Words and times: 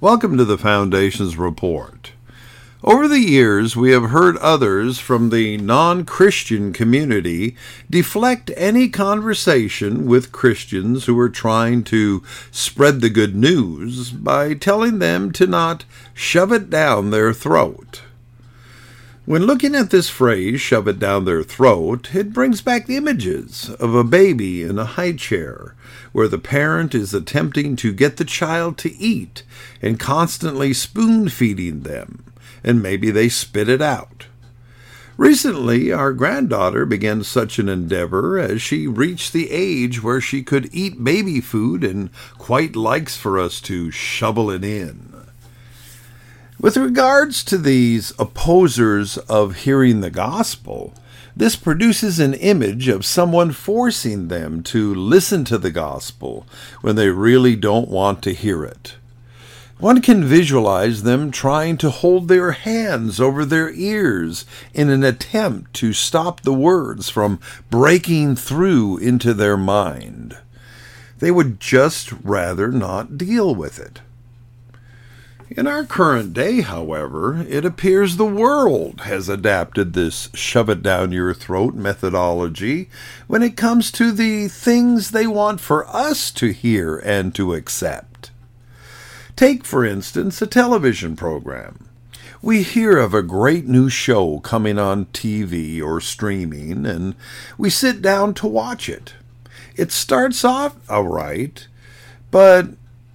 Welcome 0.00 0.36
to 0.38 0.44
the 0.44 0.56
Foundation's 0.56 1.36
report. 1.36 2.12
Over 2.84 3.08
the 3.08 3.18
years, 3.18 3.74
we 3.74 3.90
have 3.90 4.10
heard 4.10 4.36
others 4.36 5.00
from 5.00 5.30
the 5.30 5.56
non 5.56 6.04
Christian 6.04 6.72
community 6.72 7.56
deflect 7.90 8.52
any 8.56 8.88
conversation 8.90 10.06
with 10.06 10.30
Christians 10.30 11.06
who 11.06 11.18
are 11.18 11.28
trying 11.28 11.82
to 11.84 12.22
spread 12.52 13.00
the 13.00 13.10
good 13.10 13.34
news 13.34 14.12
by 14.12 14.54
telling 14.54 15.00
them 15.00 15.32
to 15.32 15.48
not 15.48 15.84
shove 16.14 16.52
it 16.52 16.70
down 16.70 17.10
their 17.10 17.32
throat. 17.32 18.02
When 19.28 19.44
looking 19.44 19.74
at 19.74 19.90
this 19.90 20.08
phrase, 20.08 20.58
shove 20.58 20.88
it 20.88 20.98
down 20.98 21.26
their 21.26 21.42
throat, 21.42 22.14
it 22.14 22.32
brings 22.32 22.62
back 22.62 22.88
images 22.88 23.68
of 23.78 23.94
a 23.94 24.02
baby 24.02 24.62
in 24.62 24.78
a 24.78 24.86
high 24.86 25.12
chair, 25.12 25.74
where 26.12 26.28
the 26.28 26.38
parent 26.38 26.94
is 26.94 27.12
attempting 27.12 27.76
to 27.76 27.92
get 27.92 28.16
the 28.16 28.24
child 28.24 28.78
to 28.78 28.96
eat 28.96 29.42
and 29.82 30.00
constantly 30.00 30.72
spoon 30.72 31.28
feeding 31.28 31.80
them 31.80 32.24
and 32.64 32.82
maybe 32.82 33.10
they 33.10 33.28
spit 33.28 33.68
it 33.68 33.82
out. 33.82 34.28
Recently, 35.18 35.92
our 35.92 36.14
granddaughter 36.14 36.86
began 36.86 37.22
such 37.22 37.58
an 37.58 37.68
endeavor 37.68 38.38
as 38.38 38.62
she 38.62 38.86
reached 38.86 39.34
the 39.34 39.50
age 39.50 40.02
where 40.02 40.22
she 40.22 40.42
could 40.42 40.70
eat 40.72 41.04
baby 41.04 41.42
food 41.42 41.84
and 41.84 42.08
quite 42.38 42.74
likes 42.74 43.18
for 43.18 43.38
us 43.38 43.60
to 43.60 43.90
shovel 43.90 44.50
it 44.50 44.64
in. 44.64 45.17
With 46.60 46.76
regards 46.76 47.44
to 47.44 47.56
these 47.56 48.12
opposers 48.18 49.16
of 49.16 49.58
hearing 49.58 50.00
the 50.00 50.10
gospel, 50.10 50.92
this 51.36 51.54
produces 51.54 52.18
an 52.18 52.34
image 52.34 52.88
of 52.88 53.06
someone 53.06 53.52
forcing 53.52 54.26
them 54.26 54.64
to 54.64 54.92
listen 54.92 55.44
to 55.44 55.58
the 55.58 55.70
gospel 55.70 56.48
when 56.80 56.96
they 56.96 57.10
really 57.10 57.54
don't 57.54 57.88
want 57.88 58.22
to 58.22 58.34
hear 58.34 58.64
it. 58.64 58.96
One 59.78 60.02
can 60.02 60.24
visualize 60.24 61.04
them 61.04 61.30
trying 61.30 61.76
to 61.76 61.90
hold 61.90 62.26
their 62.26 62.50
hands 62.50 63.20
over 63.20 63.44
their 63.44 63.70
ears 63.70 64.44
in 64.74 64.90
an 64.90 65.04
attempt 65.04 65.74
to 65.74 65.92
stop 65.92 66.40
the 66.40 66.52
words 66.52 67.08
from 67.08 67.38
breaking 67.70 68.34
through 68.34 68.98
into 68.98 69.32
their 69.32 69.56
mind. 69.56 70.36
They 71.20 71.30
would 71.30 71.60
just 71.60 72.10
rather 72.10 72.72
not 72.72 73.16
deal 73.16 73.54
with 73.54 73.78
it. 73.78 74.00
In 75.50 75.66
our 75.66 75.84
current 75.84 76.34
day, 76.34 76.60
however, 76.60 77.46
it 77.48 77.64
appears 77.64 78.16
the 78.16 78.26
world 78.26 79.02
has 79.02 79.30
adapted 79.30 79.94
this 79.94 80.28
shove 80.34 80.68
it 80.68 80.82
down 80.82 81.10
your 81.10 81.32
throat 81.32 81.74
methodology 81.74 82.90
when 83.28 83.42
it 83.42 83.56
comes 83.56 83.90
to 83.92 84.12
the 84.12 84.48
things 84.48 85.10
they 85.10 85.26
want 85.26 85.60
for 85.60 85.86
us 85.88 86.30
to 86.32 86.52
hear 86.52 86.98
and 86.98 87.34
to 87.34 87.54
accept. 87.54 88.30
Take, 89.36 89.64
for 89.64 89.86
instance, 89.86 90.42
a 90.42 90.46
television 90.46 91.16
program. 91.16 91.88
We 92.42 92.62
hear 92.62 92.98
of 92.98 93.14
a 93.14 93.22
great 93.22 93.66
new 93.66 93.88
show 93.88 94.40
coming 94.40 94.78
on 94.78 95.06
TV 95.06 95.82
or 95.82 96.00
streaming, 96.02 96.84
and 96.84 97.14
we 97.56 97.70
sit 97.70 98.02
down 98.02 98.34
to 98.34 98.46
watch 98.46 98.88
it. 98.88 99.14
It 99.76 99.92
starts 99.92 100.44
off 100.44 100.76
all 100.90 101.08
right, 101.08 101.66
but 102.30 102.68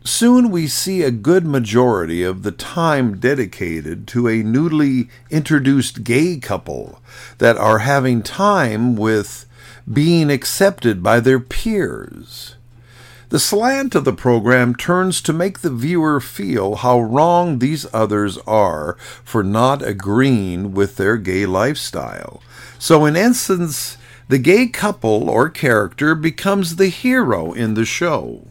soon 0.04 0.52
we 0.52 0.68
see 0.68 1.02
a 1.02 1.12
good 1.12 1.46
majority 1.46 2.23
of 2.23 2.44
the 2.44 2.52
time 2.52 3.18
dedicated 3.18 4.08
to 4.08 4.28
a 4.28 4.44
newly 4.44 5.09
introduced 5.30 6.04
gay 6.04 6.38
couple 6.38 7.00
that 7.38 7.58
are 7.58 7.80
having 7.80 8.22
time 8.22 8.96
with 8.96 9.46
being 9.92 10.30
accepted 10.30 11.02
by 11.02 11.20
their 11.20 11.40
peers. 11.40 12.56
The 13.30 13.40
slant 13.40 13.96
of 13.96 14.06
the 14.06 14.14
program 14.14 14.76
turns 14.76 15.20
to 15.24 15.34
make 15.34 15.59
the 15.59 15.72
viewer 15.72 16.20
feel 16.20 16.76
how 16.76 17.00
wrong 17.02 17.58
these 17.58 17.88
others 17.92 18.38
are 18.46 18.96
for 19.24 19.44
not 19.44 19.81
agreeing 19.81 20.74
with 20.74 20.97
their 20.97 21.18
gay 21.18 21.47
lifestyle. 21.47 22.44
So, 22.78 23.06
in 23.06 23.16
essence, 23.16 23.97
the 24.28 24.38
gay 24.38 24.68
couple 24.68 25.30
or 25.30 25.50
character 25.50 26.13
becomes 26.13 26.75
the 26.75 26.90
hero 26.90 27.53
in 27.53 27.74
the 27.74 27.86
show. 27.86 28.46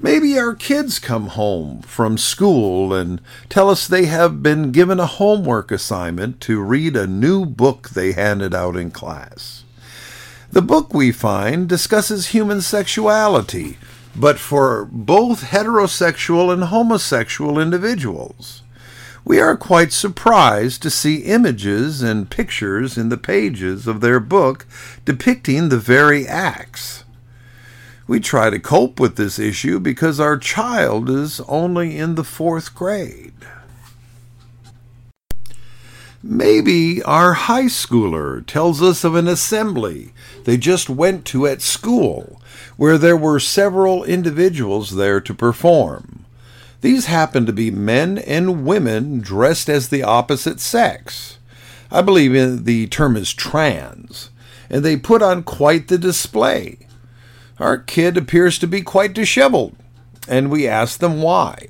Maybe 0.00 0.38
our 0.38 0.54
kids 0.54 1.00
come 1.00 1.26
home 1.26 1.82
from 1.82 2.18
school 2.18 2.94
and 2.94 3.20
tell 3.48 3.68
us 3.68 3.88
they 3.88 4.04
have 4.04 4.44
been 4.44 4.70
given 4.70 5.00
a 5.00 5.06
homework 5.06 5.72
assignment 5.72 6.40
to 6.42 6.62
read 6.62 6.94
a 6.94 7.08
new 7.08 7.44
book 7.44 7.88
they 7.88 8.12
handed 8.12 8.54
out 8.54 8.76
in 8.76 8.92
class. 8.92 9.64
The 10.52 10.62
book, 10.62 10.94
we 10.94 11.10
find, 11.10 11.68
discusses 11.68 12.28
human 12.28 12.60
sexuality, 12.60 13.76
but 14.14 14.38
for 14.38 14.84
both 14.84 15.42
heterosexual 15.42 16.52
and 16.52 16.64
homosexual 16.64 17.58
individuals. 17.58 18.62
We 19.24 19.40
are 19.40 19.56
quite 19.56 19.92
surprised 19.92 20.80
to 20.82 20.90
see 20.90 21.24
images 21.24 22.02
and 22.02 22.30
pictures 22.30 22.96
in 22.96 23.08
the 23.08 23.18
pages 23.18 23.88
of 23.88 24.00
their 24.00 24.20
book 24.20 24.64
depicting 25.04 25.70
the 25.70 25.76
very 25.76 26.24
acts. 26.24 27.02
We 28.08 28.20
try 28.20 28.48
to 28.48 28.58
cope 28.58 28.98
with 28.98 29.16
this 29.16 29.38
issue 29.38 29.78
because 29.78 30.18
our 30.18 30.38
child 30.38 31.10
is 31.10 31.40
only 31.42 31.98
in 31.98 32.14
the 32.14 32.24
fourth 32.24 32.74
grade. 32.74 33.34
Maybe 36.22 37.02
our 37.02 37.34
high 37.34 37.66
schooler 37.66 38.44
tells 38.46 38.82
us 38.82 39.04
of 39.04 39.14
an 39.14 39.28
assembly 39.28 40.14
they 40.44 40.56
just 40.56 40.88
went 40.88 41.26
to 41.26 41.46
at 41.46 41.60
school 41.60 42.40
where 42.78 42.96
there 42.96 43.16
were 43.16 43.38
several 43.38 44.04
individuals 44.04 44.96
there 44.96 45.20
to 45.20 45.34
perform. 45.34 46.24
These 46.80 47.06
happened 47.06 47.46
to 47.48 47.52
be 47.52 47.70
men 47.70 48.16
and 48.16 48.64
women 48.64 49.20
dressed 49.20 49.68
as 49.68 49.88
the 49.88 50.02
opposite 50.02 50.60
sex. 50.60 51.38
I 51.90 52.00
believe 52.00 52.64
the 52.64 52.86
term 52.86 53.16
is 53.16 53.34
trans, 53.34 54.30
and 54.70 54.82
they 54.82 54.96
put 54.96 55.22
on 55.22 55.42
quite 55.42 55.88
the 55.88 55.98
display. 55.98 56.87
Our 57.60 57.78
kid 57.78 58.16
appears 58.16 58.58
to 58.60 58.66
be 58.66 58.82
quite 58.82 59.12
disheveled, 59.12 59.74
and 60.28 60.50
we 60.50 60.68
ask 60.68 61.00
them 61.00 61.22
why. 61.22 61.68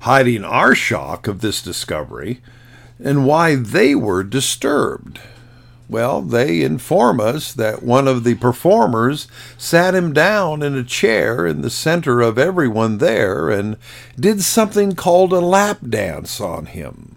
Hiding 0.00 0.44
our 0.44 0.74
shock 0.74 1.26
of 1.26 1.40
this 1.40 1.62
discovery, 1.62 2.40
and 3.02 3.26
why 3.26 3.54
they 3.54 3.94
were 3.94 4.22
disturbed. 4.22 5.20
Well, 5.88 6.22
they 6.22 6.62
inform 6.62 7.18
us 7.18 7.52
that 7.52 7.82
one 7.82 8.06
of 8.06 8.22
the 8.22 8.36
performers 8.36 9.26
sat 9.58 9.94
him 9.94 10.12
down 10.12 10.62
in 10.62 10.76
a 10.76 10.84
chair 10.84 11.46
in 11.46 11.62
the 11.62 11.70
center 11.70 12.20
of 12.20 12.38
everyone 12.38 12.98
there 12.98 13.50
and 13.50 13.76
did 14.18 14.42
something 14.42 14.94
called 14.94 15.32
a 15.32 15.40
lap 15.40 15.78
dance 15.88 16.40
on 16.40 16.66
him. 16.66 17.16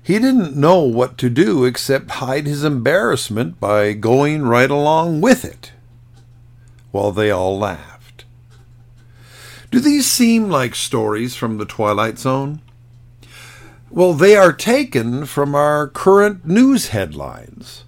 He 0.00 0.20
didn't 0.20 0.56
know 0.56 0.80
what 0.80 1.18
to 1.18 1.30
do 1.30 1.64
except 1.64 2.12
hide 2.12 2.46
his 2.46 2.62
embarrassment 2.62 3.58
by 3.58 3.94
going 3.94 4.42
right 4.42 4.70
along 4.70 5.20
with 5.20 5.44
it. 5.44 5.72
While 6.92 7.10
they 7.10 7.30
all 7.30 7.58
laughed. 7.58 8.24
Do 9.72 9.80
these 9.80 10.06
seem 10.06 10.48
like 10.50 10.74
stories 10.74 11.34
from 11.34 11.58
the 11.58 11.64
Twilight 11.64 12.18
Zone? 12.18 12.60
Well, 13.90 14.12
they 14.12 14.36
are 14.36 14.52
taken 14.52 15.26
from 15.26 15.54
our 15.54 15.88
current 15.88 16.46
news 16.46 16.88
headlines. 16.88 17.84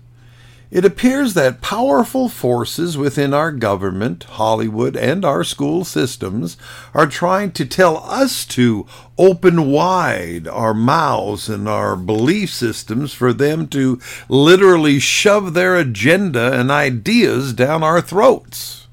It 0.70 0.84
appears 0.84 1.34
that 1.34 1.60
powerful 1.60 2.28
forces 2.28 2.98
within 2.98 3.32
our 3.32 3.52
government, 3.52 4.24
Hollywood, 4.24 4.96
and 4.96 5.24
our 5.24 5.44
school 5.44 5.84
systems 5.84 6.56
are 6.92 7.06
trying 7.06 7.52
to 7.52 7.64
tell 7.64 7.98
us 7.98 8.44
to 8.46 8.86
open 9.16 9.70
wide 9.70 10.48
our 10.48 10.74
mouths 10.74 11.48
and 11.48 11.68
our 11.68 11.94
belief 11.94 12.50
systems 12.50 13.12
for 13.12 13.32
them 13.32 13.68
to 13.68 14.00
literally 14.28 14.98
shove 14.98 15.54
their 15.54 15.76
agenda 15.76 16.58
and 16.58 16.70
ideas 16.70 17.52
down 17.52 17.84
our 17.84 18.00
throats. 18.00 18.83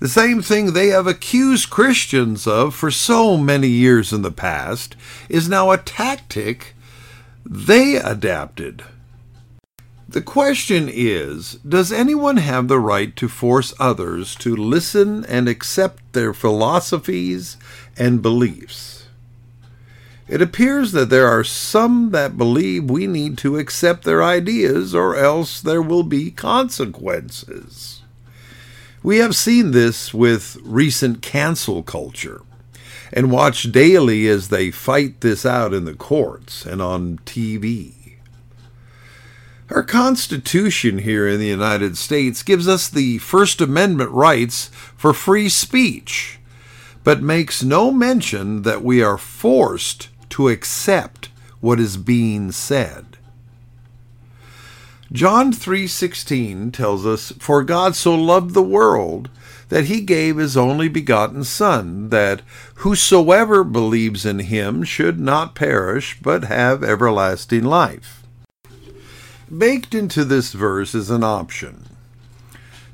The 0.00 0.08
same 0.08 0.40
thing 0.40 0.72
they 0.72 0.88
have 0.88 1.06
accused 1.06 1.68
Christians 1.68 2.46
of 2.46 2.74
for 2.74 2.90
so 2.90 3.36
many 3.36 3.68
years 3.68 4.14
in 4.14 4.22
the 4.22 4.32
past 4.32 4.96
is 5.28 5.46
now 5.46 5.70
a 5.70 5.76
tactic 5.76 6.74
they 7.44 7.96
adapted. 7.96 8.82
The 10.08 10.22
question 10.22 10.88
is 10.90 11.54
Does 11.68 11.92
anyone 11.92 12.38
have 12.38 12.68
the 12.68 12.80
right 12.80 13.14
to 13.16 13.28
force 13.28 13.74
others 13.78 14.34
to 14.36 14.56
listen 14.56 15.26
and 15.26 15.48
accept 15.48 16.14
their 16.14 16.32
philosophies 16.32 17.58
and 17.98 18.22
beliefs? 18.22 19.06
It 20.26 20.40
appears 20.40 20.92
that 20.92 21.10
there 21.10 21.28
are 21.28 21.44
some 21.44 22.10
that 22.12 22.38
believe 22.38 22.88
we 22.88 23.06
need 23.06 23.36
to 23.38 23.58
accept 23.58 24.04
their 24.04 24.22
ideas 24.22 24.94
or 24.94 25.14
else 25.14 25.60
there 25.60 25.82
will 25.82 26.04
be 26.04 26.30
consequences. 26.30 28.00
We 29.02 29.16
have 29.18 29.34
seen 29.34 29.70
this 29.70 30.12
with 30.12 30.58
recent 30.62 31.22
cancel 31.22 31.82
culture 31.82 32.42
and 33.12 33.30
watch 33.30 33.72
daily 33.72 34.28
as 34.28 34.48
they 34.48 34.70
fight 34.70 35.22
this 35.22 35.46
out 35.46 35.72
in 35.72 35.86
the 35.86 35.94
courts 35.94 36.66
and 36.66 36.82
on 36.82 37.18
TV. 37.24 37.94
Our 39.70 39.82
Constitution 39.82 40.98
here 40.98 41.26
in 41.26 41.40
the 41.40 41.46
United 41.46 41.96
States 41.96 42.42
gives 42.42 42.68
us 42.68 42.88
the 42.88 43.16
First 43.18 43.62
Amendment 43.62 44.10
rights 44.10 44.66
for 44.96 45.14
free 45.14 45.48
speech, 45.48 46.38
but 47.02 47.22
makes 47.22 47.62
no 47.62 47.90
mention 47.90 48.62
that 48.62 48.84
we 48.84 49.02
are 49.02 49.16
forced 49.16 50.08
to 50.30 50.50
accept 50.50 51.30
what 51.60 51.80
is 51.80 51.96
being 51.96 52.52
said. 52.52 53.09
John 55.12 55.52
3:16 55.52 56.70
tells 56.70 57.04
us, 57.04 57.32
"For 57.40 57.64
God 57.64 57.96
so 57.96 58.14
loved 58.14 58.54
the 58.54 58.62
world 58.62 59.28
that 59.68 59.86
he 59.86 60.02
gave 60.02 60.36
his 60.36 60.56
only 60.56 60.88
begotten 60.88 61.42
son, 61.42 62.10
that 62.10 62.42
whosoever 62.76 63.64
believes 63.64 64.24
in 64.24 64.38
him 64.38 64.84
should 64.84 65.18
not 65.18 65.56
perish 65.56 66.16
but 66.22 66.44
have 66.44 66.84
everlasting 66.84 67.64
life." 67.64 68.22
Baked 69.56 69.96
into 69.96 70.24
this 70.24 70.52
verse 70.52 70.94
is 70.94 71.10
an 71.10 71.24
option. 71.24 71.86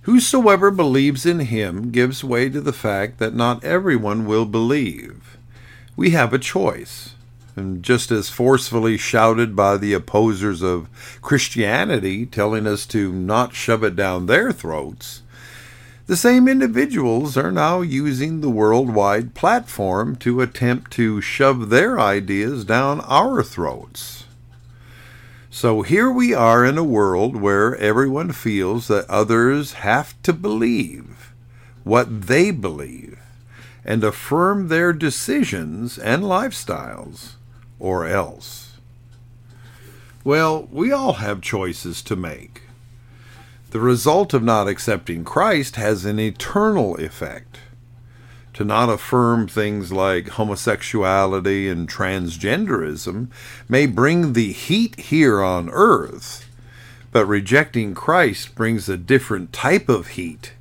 Whosoever 0.03 0.71
believes 0.71 1.27
in 1.27 1.41
him 1.41 1.91
gives 1.91 2.25
way 2.25 2.49
to 2.49 2.63
the 2.63 2.73
fact 2.73 3.19
that 3.19 3.35
not 3.37 3.63
everyone 3.63 4.25
will 4.25 4.47
believe. 4.47 5.37
We 5.97 6.11
have 6.11 6.33
a 6.33 6.39
choice 6.39 7.16
and 7.57 7.83
just 7.83 8.11
as 8.11 8.29
forcefully 8.29 8.99
shouted 8.99 9.57
by 9.57 9.79
the 9.79 9.95
opposers 9.95 10.63
of 10.63 10.89
Christianity, 11.23 12.27
telling 12.27 12.67
us 12.67 12.85
to 12.87 13.11
not 13.11 13.55
shove 13.55 13.83
it 13.83 13.97
down 13.97 14.27
their 14.27 14.53
throats, 14.53 15.23
the 16.07 16.17
same 16.17 16.47
individuals 16.47 17.37
are 17.37 17.51
now 17.51 17.81
using 17.81 18.41
the 18.41 18.51
worldwide 18.51 19.35
platform 19.35 20.15
to 20.17 20.41
attempt 20.41 20.93
to 20.93 21.21
shove 21.21 21.69
their 21.71 21.99
ideas 21.99 22.65
down 22.65 23.01
our 23.01 23.43
throats. 23.43 24.25
So 25.51 25.81
here 25.81 26.11
we 26.11 26.35
are 26.35 26.65
in 26.65 26.77
a 26.77 26.85
world 26.85 27.35
where 27.35 27.75
everyone 27.77 28.33
feels 28.33 28.87
that 28.89 29.09
others 29.09 29.73
have 29.73 30.21
to 30.23 30.35
believe 30.35 31.33
what 31.83 32.27
they 32.27 32.51
believe 32.51 33.19
and 33.85 34.05
affirm 34.05 34.69
their 34.69 34.93
decisions 34.93 35.99
and 35.99 36.23
lifestyles 36.23 37.37
or 37.79 38.07
else. 38.07 38.75
Well, 40.25 40.69
we 40.73 40.91
all 40.91 41.15
have 41.15 41.41
choices 41.41 42.03
to 42.03 42.17
make. 42.17 42.63
The 43.71 43.81
result 43.81 44.35
of 44.35 44.43
not 44.43 44.69
accepting 44.69 45.25
Christ 45.25 45.77
has 45.77 46.05
an 46.05 46.19
eternal 46.19 46.97
effect. 46.97 47.59
To 48.55 48.65
not 48.65 48.89
affirm 48.89 49.47
things 49.47 49.93
like 49.93 50.31
homosexuality 50.31 51.69
and 51.69 51.89
transgenderism 51.89 53.29
may 53.69 53.87
bring 53.87 54.33
the 54.33 54.53
heat 54.53 54.99
here 54.99 55.43
on 55.43 55.69
earth, 55.71 56.49
but 57.13 57.27
rejecting 57.27 57.95
Christ 57.95 58.55
brings 58.55 58.89
a 58.89 58.97
different 58.97 59.53
type 59.53 59.89
of 59.89 60.09
heat 60.09 60.55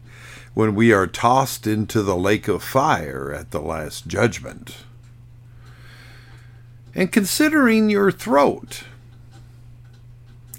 when 0.54 0.76
we 0.76 0.92
are 0.92 1.08
tossed 1.08 1.66
into 1.66 2.02
the 2.02 2.18
lake 2.18 2.48
of 2.48 2.62
fire 2.64 3.34
at 3.34 3.52
the 3.52 3.62
last 3.62 4.08
judgment 4.08 4.78
and 6.96 7.12
considering 7.12 7.90
your 7.90 8.12
throat. 8.12 8.84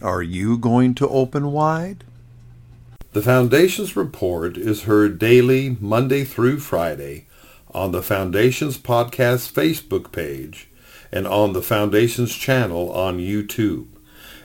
Are 0.03 0.23
you 0.23 0.59
going 0.59 0.95
to 0.97 1.09
open 1.09 1.51
wide? 1.51 2.05
The 3.13 3.23
Foundation's 3.23 3.97
report 3.97 4.59
is 4.59 4.83
heard 4.83 5.19
daily, 5.19 5.79
Monday 5.81 6.23
through 6.23 6.61
Friday, 6.61 7.25
on 7.73 7.93
the 7.93 8.03
Foundation's 8.03 8.77
podcast 8.77 9.51
Facebook 9.51 10.13
page 10.13 10.69
and 11.11 11.27
on 11.27 11.55
the 11.55 11.63
Foundation's 11.63 12.35
channel 12.35 12.93
on 12.93 13.19
YouTube 13.19 13.87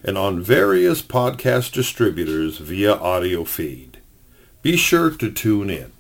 and 0.04 0.18
on 0.18 0.42
various 0.42 1.02
podcast 1.02 1.74
distributors 1.74 2.60
via 2.60 2.94
audio 2.94 3.44
feed. 3.44 3.98
Be 4.62 4.78
sure 4.78 5.10
to 5.12 5.30
tune 5.30 5.70
in. 5.70 5.92